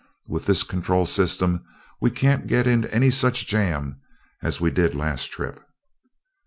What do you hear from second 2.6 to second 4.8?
into any such jam as we